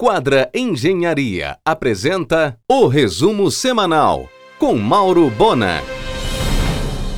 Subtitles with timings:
[0.00, 5.82] Quadra Engenharia apresenta o resumo semanal com Mauro Bona.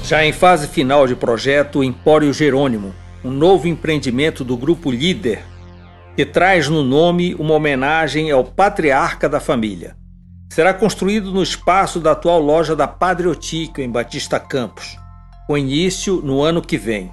[0.02, 5.44] Já em fase final de projeto Empório Jerônimo, um novo empreendimento do grupo Líder,
[6.16, 9.94] que traz no nome uma homenagem ao patriarca da família.
[10.48, 14.96] Será construído no espaço da atual loja da Padriotica, em Batista Campos,
[15.46, 17.12] com início no ano que vem.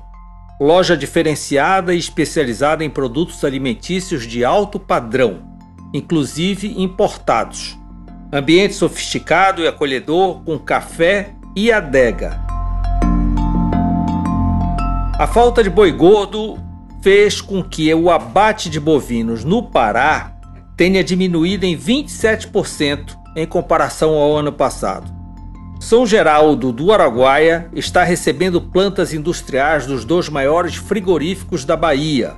[0.62, 5.47] Loja diferenciada e especializada em produtos alimentícios de alto padrão,
[5.94, 7.78] inclusive importados.
[8.32, 12.40] Ambiente sofisticado e acolhedor com café e adega.
[15.18, 16.60] A falta de boi gordo
[17.02, 20.34] fez com que o abate de bovinos no Pará
[20.76, 25.12] tenha diminuído em 27% em comparação ao ano passado.
[25.80, 32.36] São Geraldo do Araguaia está recebendo plantas industriais dos dois maiores frigoríficos da Bahia,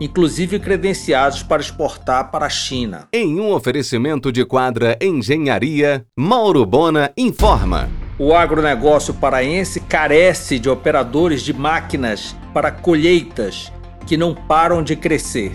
[0.00, 3.08] inclusive credenciados para exportar para a China.
[3.12, 7.88] Em um oferecimento de quadra Engenharia, Mauro Bona informa.
[8.18, 13.72] O agronegócio paraense carece de operadores de máquinas para colheitas
[14.06, 15.52] que não param de crescer.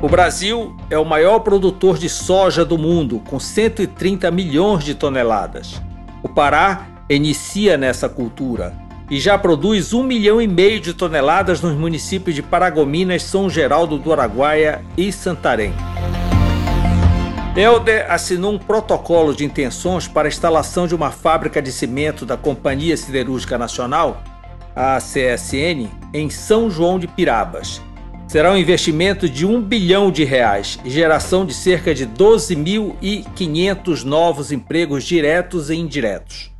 [0.00, 5.80] O Brasil é o maior produtor de soja do mundo, com 130 milhões de toneladas.
[6.22, 8.81] O Pará inicia nessa cultura
[9.12, 13.98] e já produz um milhão e meio de toneladas nos municípios de Paragominas, São Geraldo
[13.98, 15.74] do Araguaia e Santarém.
[17.54, 22.38] Helder assinou um protocolo de intenções para a instalação de uma fábrica de cimento da
[22.38, 24.22] Companhia Siderúrgica Nacional,
[24.74, 27.82] a CSN, em São João de Pirabas
[28.26, 34.50] será um investimento de 1 bilhão de reais e geração de cerca de 12.500 novos
[34.50, 36.51] empregos diretos e indiretos.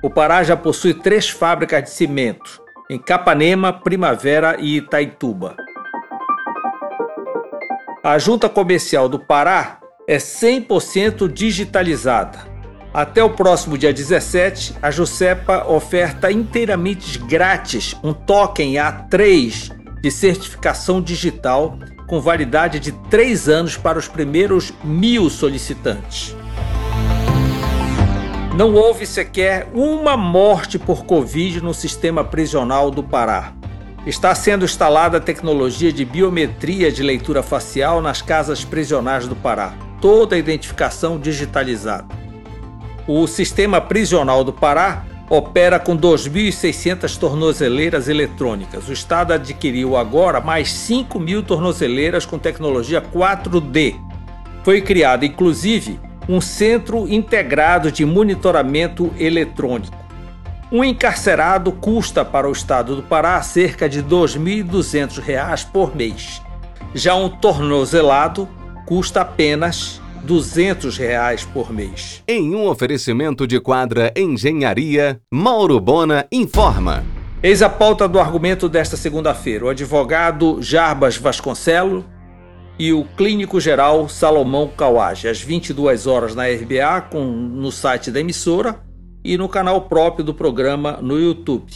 [0.00, 5.56] O Pará já possui três fábricas de cimento, em Capanema, Primavera e Itaituba.
[8.04, 12.38] A Junta Comercial do Pará é 100% digitalizada.
[12.94, 21.02] Até o próximo dia 17, a Jusepa oferta inteiramente grátis um token A3 de certificação
[21.02, 26.36] digital com validade de três anos para os primeiros mil solicitantes.
[28.58, 33.52] Não houve sequer uma morte por Covid no sistema prisional do Pará.
[34.04, 39.74] Está sendo instalada a tecnologia de biometria de leitura facial nas casas prisionais do Pará,
[40.00, 42.08] toda a identificação digitalizada.
[43.06, 48.88] O sistema prisional do Pará opera com 2.600 tornozeleiras eletrônicas.
[48.88, 53.94] O Estado adquiriu agora mais 5 mil tornozeleiras com tecnologia 4D.
[54.64, 59.96] Foi criado, inclusive, um centro integrado de monitoramento eletrônico.
[60.70, 66.42] Um encarcerado custa para o Estado do Pará cerca de R$ 2.200 por mês.
[66.94, 68.46] Já um tornozelado
[68.84, 72.22] custa apenas 200 reais por mês.
[72.28, 77.02] Em um oferecimento de quadra Engenharia, Mauro Bona informa.
[77.42, 79.66] Eis a pauta do argumento desta segunda-feira.
[79.66, 82.04] O advogado Jarbas Vasconcelo
[82.78, 88.20] e o clínico geral Salomão Kawage, às 22 horas na RBA, com, no site da
[88.20, 88.76] emissora
[89.24, 91.72] e no canal próprio do programa no YouTube.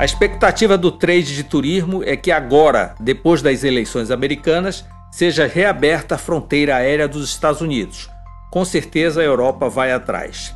[0.00, 6.14] A expectativa do trade de turismo é que agora, depois das eleições americanas, seja reaberta
[6.14, 8.08] a fronteira aérea dos Estados Unidos.
[8.50, 10.52] Com certeza a Europa vai atrás.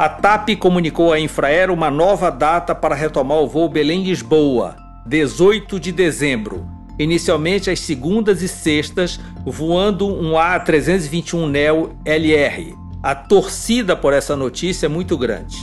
[0.00, 4.74] A TAP comunicou à Infraero uma nova data para retomar o voo Belém-Lisboa,
[5.04, 6.66] 18 de dezembro.
[6.98, 12.74] Inicialmente às segundas e sextas, voando um A321 Neo LR.
[13.02, 15.58] A torcida por essa notícia é muito grande.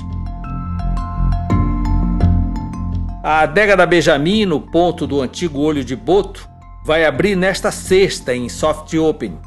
[3.23, 6.47] A adega da Benjamin, no ponto do antigo Olho de Boto,
[6.85, 9.39] vai abrir nesta sexta em Soft Open.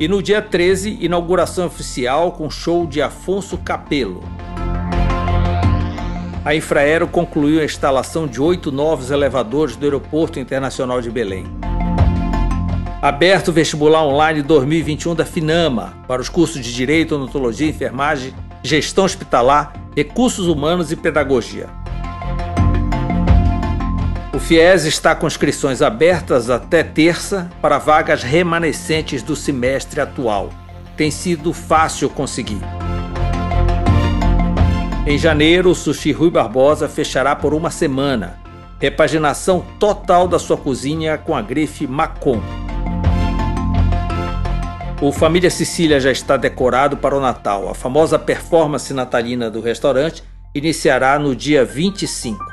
[0.00, 4.22] E no dia 13, inauguração oficial com show de Afonso Capelo.
[6.44, 11.46] A Infraero concluiu a instalação de oito novos elevadores do Aeroporto Internacional de Belém.
[13.02, 18.32] Aberto o vestibular online 2021 da FINAMA para os cursos de Direito, Odontologia, Enfermagem,
[18.62, 21.68] Gestão Hospitalar, Recursos Humanos e Pedagogia.
[24.38, 30.50] O FIES está com inscrições abertas até terça para vagas remanescentes do semestre atual.
[30.96, 32.60] Tem sido fácil conseguir.
[35.04, 38.38] Em janeiro, o Sushi Rui Barbosa fechará por uma semana.
[38.78, 42.40] Repaginação total da sua cozinha com a grife Macon.
[45.02, 47.68] O Família Sicília já está decorado para o Natal.
[47.68, 50.22] A famosa performance natalina do restaurante
[50.54, 52.47] iniciará no dia 25.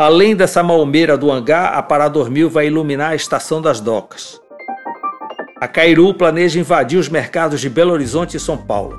[0.00, 4.40] Além dessa malmeira do hangar, a Pará Dormil vai iluminar a estação das docas.
[5.60, 8.98] A Cairu planeja invadir os mercados de Belo Horizonte e São Paulo.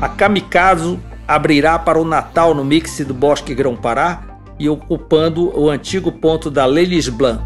[0.00, 0.98] A Kamikaze
[1.28, 4.24] abrirá para o Natal no mix do Bosque Grão-Pará
[4.58, 7.40] e ocupando o antigo ponto da Lelis Blanc.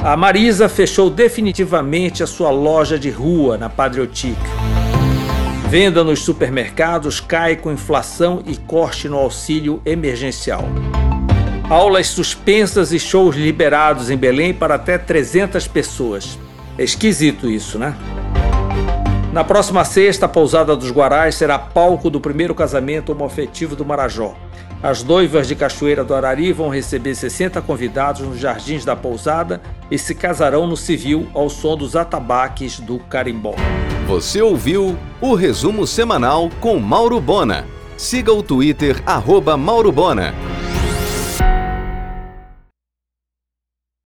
[0.00, 4.36] A Marisa fechou definitivamente a sua loja de rua na Patriotic.
[5.68, 10.64] Venda nos supermercados cai com inflação e corte no auxílio emergencial.
[11.68, 16.38] Aulas suspensas e shows liberados em Belém para até 300 pessoas.
[16.78, 17.94] É esquisito isso, né?
[19.32, 24.34] Na próxima sexta, a pousada dos Guarais será palco do primeiro casamento homoafetivo do Marajó.
[24.82, 29.60] As noivas de Cachoeira do Arari vão receber 60 convidados nos jardins da pousada
[29.90, 33.54] e se casarão no civil ao som dos atabaques do carimbó.
[34.06, 37.66] Você ouviu o resumo semanal com Mauro Bona.
[37.98, 40.32] Siga o Twitter, arroba Mauro Bona.